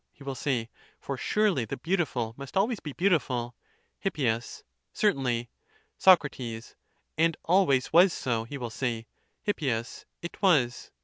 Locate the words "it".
9.61-10.41